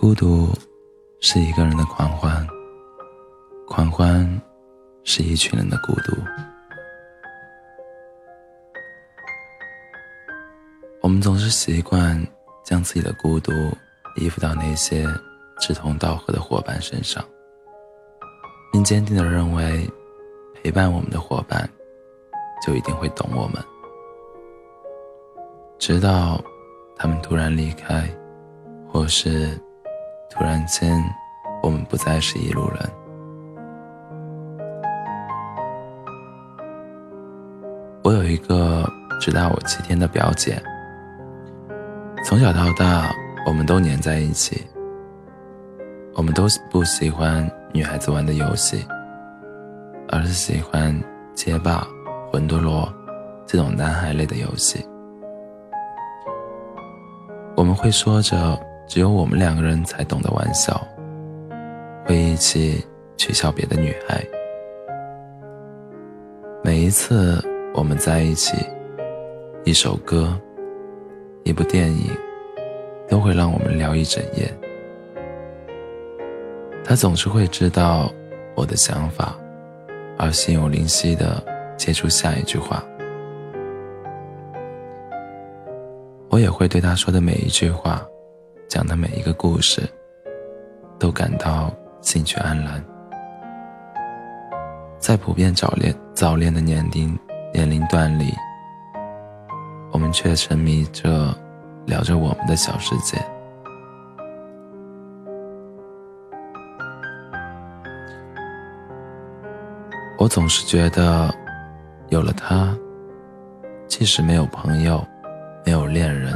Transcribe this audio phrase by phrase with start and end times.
[0.00, 0.48] 孤独
[1.20, 2.48] 是一个人的狂欢，
[3.66, 4.26] 狂欢
[5.04, 6.16] 是一群人的孤独。
[11.02, 12.18] 我们总是习惯
[12.64, 13.52] 将自己的孤独
[14.16, 15.06] 依附到那些
[15.58, 17.22] 志同道合的伙伴身上，
[18.72, 19.86] 并坚定地认为，
[20.54, 21.68] 陪伴我们的伙伴
[22.66, 23.62] 就一定会懂我们，
[25.78, 26.42] 直到
[26.96, 28.08] 他们突然离开，
[28.88, 29.60] 或是。
[30.30, 31.02] 突然间，
[31.60, 32.78] 我们不再是一路人。
[38.04, 38.88] 我有一个
[39.20, 40.62] 只大我七天的表姐，
[42.24, 43.10] 从小到大，
[43.44, 44.64] 我们都黏在一起。
[46.14, 48.86] 我们都不喜欢女孩子玩的游戏，
[50.08, 50.98] 而是喜欢
[51.34, 51.86] 街霸、
[52.32, 52.90] 魂斗罗
[53.46, 54.86] 这种男孩类的游戏。
[57.56, 58.69] 我们会说着。
[58.90, 60.84] 只有我们两个人才懂得玩笑，
[62.04, 62.84] 会一起
[63.16, 64.20] 取笑别的女孩。
[66.64, 67.40] 每一次
[67.72, 68.56] 我们在一起，
[69.64, 70.36] 一首歌，
[71.44, 72.10] 一部电影，
[73.08, 74.52] 都会让我们聊一整夜。
[76.84, 78.12] 他总是会知道
[78.56, 79.36] 我的想法，
[80.18, 81.40] 而心有灵犀的
[81.76, 82.84] 接出下一句话。
[86.28, 88.04] 我也会对他说的每一句话。
[88.70, 89.82] 讲的每一个故事，
[90.96, 92.80] 都感到兴趣盎然。
[94.96, 97.18] 在普遍早恋早恋的年龄
[97.52, 98.32] 年龄段里，
[99.90, 101.36] 我们却沉迷着
[101.84, 103.18] 聊着我们的小世界。
[110.16, 111.28] 我总是觉得，
[112.10, 112.72] 有了他，
[113.88, 115.04] 即使没有朋友，
[115.66, 116.32] 没有恋人，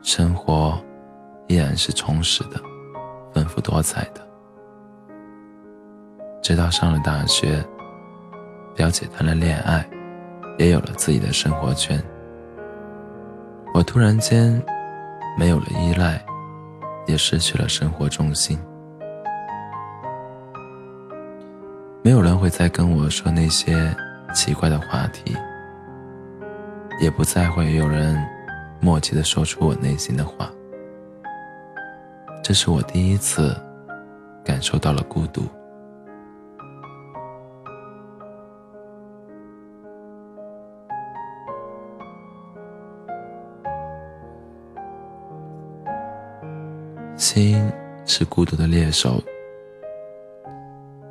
[0.00, 0.82] 生活。
[1.76, 2.60] 是充实的，
[3.32, 4.20] 丰富多彩的。
[6.42, 7.64] 直到上了大学，
[8.74, 9.88] 表姐谈了恋爱，
[10.58, 12.02] 也有了自己的生活圈。
[13.74, 14.62] 我突然间
[15.38, 16.20] 没有了依赖，
[17.06, 18.58] 也失去了生活重心。
[22.02, 23.94] 没有人会再跟我说那些
[24.34, 25.36] 奇怪的话题，
[27.00, 28.20] 也不再会有人
[28.80, 30.50] 默契的说出我内心的话。
[32.42, 33.56] 这是我第一次
[34.44, 35.42] 感受到了孤独。
[47.16, 47.72] 心
[48.04, 49.22] 是孤独的猎手。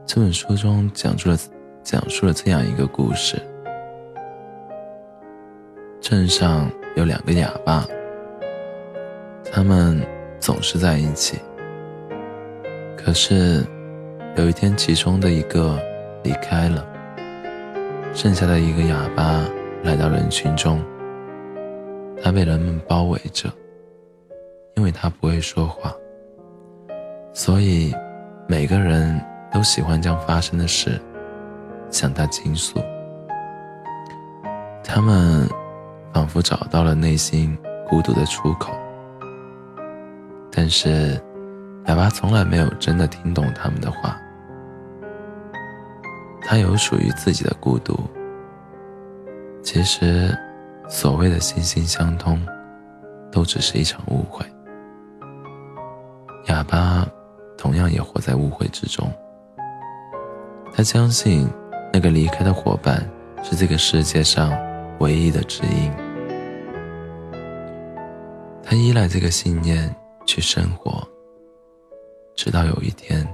[0.05, 1.37] 这本书中讲述了
[1.81, 3.41] 讲述了这样一个故事：
[6.01, 7.85] 镇上有两个哑巴，
[9.49, 10.05] 他们。
[10.41, 11.39] 总是在一起。
[12.97, 13.63] 可是，
[14.35, 15.79] 有一天，其中的一个
[16.23, 16.85] 离开了，
[18.13, 19.45] 剩下的一个哑巴
[19.83, 20.83] 来到人群中。
[22.23, 23.49] 他被人们包围着，
[24.75, 25.93] 因为他不会说话，
[27.33, 27.93] 所以
[28.47, 29.19] 每个人
[29.51, 30.99] 都喜欢将发生的事
[31.89, 32.79] 向他倾诉。
[34.83, 35.47] 他们
[36.13, 38.71] 仿佛找到了内心孤独的出口。
[40.61, 41.19] 但是，
[41.87, 44.15] 哑巴从来没有真的听懂他们的话。
[46.39, 47.99] 他有属于自己的孤独。
[49.63, 50.37] 其实，
[50.87, 52.39] 所谓的心心相通，
[53.31, 54.45] 都只是一场误会。
[56.45, 57.07] 哑巴
[57.57, 59.11] 同样也活在误会之中。
[60.71, 61.49] 他相信，
[61.91, 63.03] 那个离开的伙伴
[63.41, 64.51] 是这个世界上
[64.99, 65.91] 唯一的知音。
[68.61, 69.91] 他依赖这个信念。
[70.25, 71.07] 去生活，
[72.35, 73.27] 直到有一天，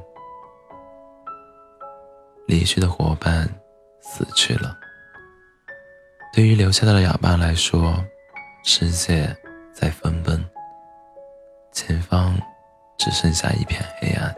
[2.48, 3.48] 离去的伙伴
[4.02, 4.76] 死去了。
[6.34, 7.96] 对于留下的哑巴来说，
[8.64, 9.36] 世界
[9.74, 10.44] 在分崩，
[11.72, 12.36] 前方
[12.98, 14.36] 只剩下一片黑暗。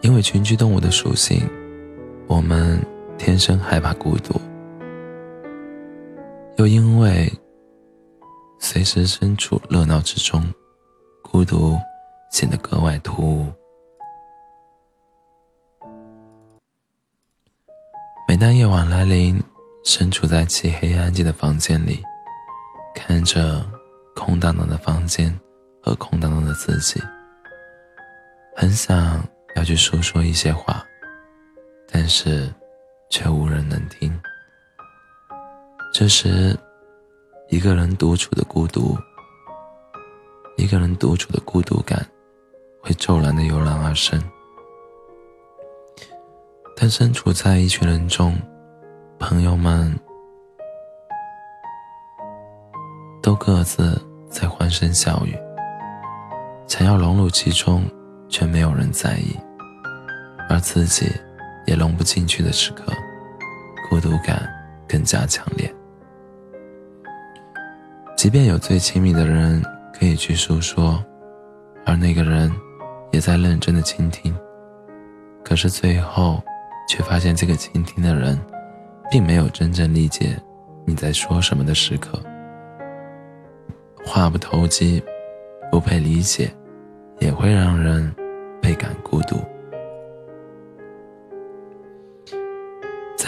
[0.00, 1.48] 因为群居动物的属性。
[2.38, 2.80] 我们
[3.18, 4.40] 天生害怕孤独，
[6.56, 7.28] 又因为
[8.60, 10.40] 随时身处热闹之中，
[11.20, 11.76] 孤独
[12.30, 13.52] 显得格外突兀。
[18.28, 19.42] 每当夜晚来临，
[19.84, 22.00] 身处在漆黑安静的房间里，
[22.94, 23.66] 看着
[24.14, 25.36] 空荡荡的房间
[25.82, 27.02] 和空荡荡的自己，
[28.54, 29.20] 很想
[29.56, 30.87] 要去说说一些话。
[31.90, 32.52] 但是，
[33.08, 34.12] 却无人能听。
[35.92, 36.56] 这时，
[37.48, 38.96] 一个人独处的孤独，
[40.56, 42.06] 一个人独处的孤独感，
[42.82, 44.22] 会骤然的油然而生。
[46.76, 48.38] 但身处在一群人中，
[49.18, 49.98] 朋友们
[53.22, 54.00] 都各自
[54.30, 55.34] 在欢声笑语，
[56.68, 57.84] 想要融入其中，
[58.28, 59.36] 却没有人在意，
[60.48, 61.10] 而自己
[61.68, 62.92] 也融不进去的时刻，
[63.88, 64.48] 孤独感
[64.88, 65.72] 更加强烈。
[68.16, 69.62] 即便有最亲密的人
[69.92, 71.00] 可以去诉说，
[71.84, 72.50] 而那个人
[73.12, 74.34] 也在认真的倾听，
[75.44, 76.42] 可是最后。
[76.90, 78.40] 却发现这个倾听的人，
[79.10, 80.34] 并没有真正理解
[80.86, 82.18] 你在说什么的时刻，
[84.06, 85.02] 话不投机，
[85.70, 86.50] 不被理解，
[87.18, 88.10] 也会让人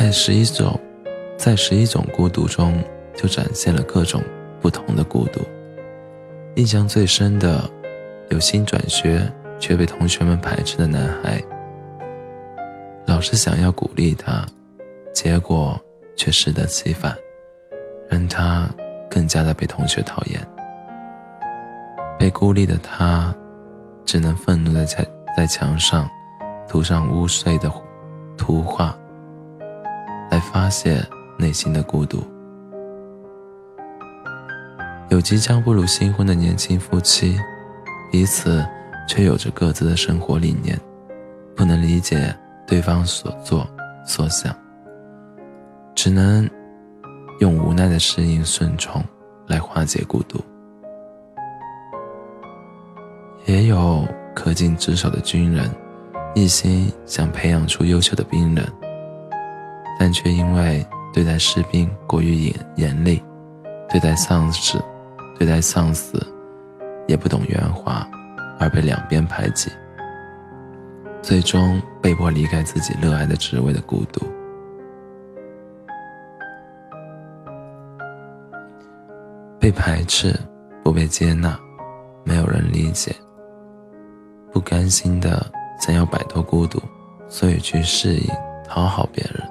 [0.00, 0.80] 在十一种，
[1.36, 2.82] 在十一种孤独中，
[3.14, 4.22] 就展现了各种
[4.58, 5.42] 不同的孤独。
[6.54, 7.70] 印象最深的，
[8.30, 11.38] 有新转学却被同学们排斥的男孩。
[13.04, 14.42] 老是想要鼓励他，
[15.12, 15.78] 结果
[16.16, 17.14] 却适得其反，
[18.08, 18.70] 让他
[19.10, 20.40] 更加的被同学讨厌。
[22.18, 23.34] 被孤立的他，
[24.06, 25.06] 只能愤怒的在
[25.36, 26.08] 在墙上
[26.66, 27.70] 涂上污秽的
[28.38, 28.96] 图画，
[30.40, 31.06] 来发泄
[31.36, 32.24] 内心的孤独。
[35.10, 37.38] 有即将步入新婚的年轻夫妻，
[38.10, 38.64] 彼此
[39.06, 40.80] 却有着各自的生活理念，
[41.54, 42.34] 不能理解。
[42.66, 43.68] 对方所做
[44.06, 44.54] 所想，
[45.92, 46.48] 只能
[47.40, 49.02] 用无奈的适应顺从
[49.48, 50.40] 来化解孤独。
[53.44, 54.06] 也有
[54.36, 55.68] 恪尽职守的军人，
[56.32, 58.64] 一心想培养出优秀的兵人，
[60.00, 63.22] 但却因为对待士兵过于严严厉，
[63.86, 64.82] 对待丧事，
[65.38, 66.26] 对待丧死
[67.06, 68.08] 也不懂圆滑，
[68.58, 69.70] 而被两边排挤。
[71.20, 74.26] 最终被迫离开自己热爱的职位的孤独，
[79.58, 80.34] 被排斥，
[80.82, 81.60] 不被接纳，
[82.24, 83.14] 没有人理解，
[84.50, 85.44] 不甘心的
[85.78, 86.80] 想要摆脱孤独，
[87.28, 88.26] 所以去适应
[88.66, 89.46] 讨好别人，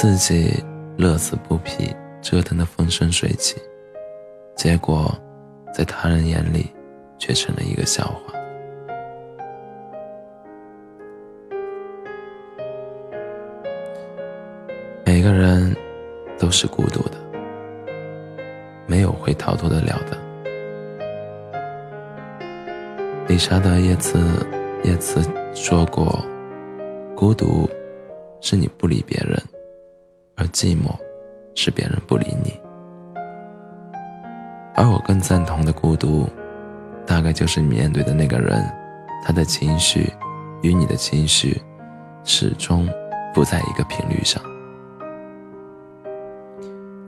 [0.00, 0.62] 自己
[0.96, 1.92] 乐此不疲，
[2.22, 3.60] 折腾的风生水起，
[4.54, 5.12] 结果
[5.74, 6.72] 在他人眼里
[7.18, 8.32] 却成了一个笑话。
[15.04, 15.74] 每个人
[16.38, 17.16] 都是孤独的，
[18.86, 20.16] 没有会逃脱得了的。
[23.26, 24.16] 理查德·叶茨
[24.84, 25.20] 叶茨
[25.56, 26.24] 说过
[27.16, 27.68] ：“孤独
[28.40, 29.36] 是你不理别人，
[30.38, 30.96] 而寂寞
[31.54, 32.58] 是别人不理你。”
[34.74, 36.28] 而我更赞同的孤独，
[37.04, 38.64] 大概就是你面对的那个人，
[39.24, 40.12] 他的情绪
[40.62, 41.60] 与你的情绪
[42.22, 42.88] 始终
[43.34, 44.40] 不在一个频率上。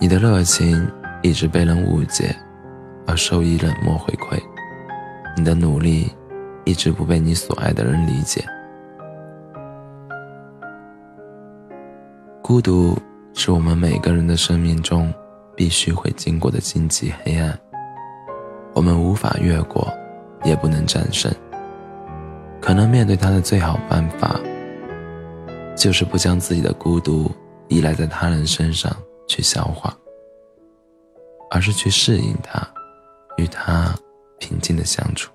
[0.00, 0.90] 你的热情
[1.22, 2.34] 一直被人误解，
[3.06, 4.36] 而受以冷漠回馈；
[5.36, 6.10] 你的努力
[6.64, 8.44] 一直不被你所爱的人理解。
[12.42, 12.98] 孤独
[13.34, 15.12] 是我们每个人的生命中
[15.56, 17.58] 必须会经过的荆棘黑暗，
[18.74, 19.92] 我们无法越过，
[20.44, 21.32] 也不能战胜。
[22.60, 24.38] 可能面对它的最好办法，
[25.76, 27.30] 就是不将自己的孤独
[27.68, 28.94] 依赖在他人身上。
[29.30, 29.96] 去消化，
[31.52, 32.60] 而是去适应它，
[33.36, 33.94] 与它
[34.40, 35.30] 平静的相处。